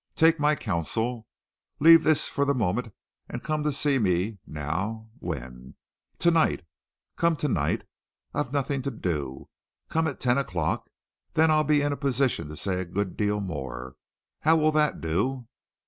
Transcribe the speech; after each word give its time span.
"Take 0.15 0.39
my 0.39 0.55
counsel. 0.55 1.27
Leave 1.79 2.03
this 2.03 2.27
for 2.27 2.43
the 2.43 2.55
moment 2.55 2.91
and 3.29 3.43
come 3.43 3.61
to 3.61 3.71
see 3.71 3.99
me 3.99 4.39
now, 4.47 5.11
when? 5.19 5.75
Tonight. 6.17 6.65
Come 7.17 7.35
tonight. 7.35 7.83
I've 8.33 8.51
nothing 8.51 8.81
to 8.81 8.89
do. 8.89 9.47
Come 9.89 10.07
at 10.07 10.19
ten 10.19 10.39
o'clock. 10.39 10.89
Then 11.33 11.51
I'll 11.51 11.63
be 11.63 11.83
in 11.83 11.93
a 11.93 11.97
position 11.97 12.49
to 12.49 12.57
say 12.57 12.81
a 12.81 12.85
good 12.85 13.15
deal 13.15 13.41
more. 13.41 13.95
How 14.39 14.55
will 14.55 14.71
that 14.71 15.01
do?" 15.01 15.47